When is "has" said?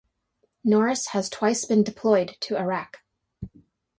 1.09-1.29